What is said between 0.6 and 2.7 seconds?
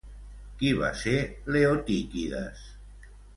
Qui va ser Leotíquides?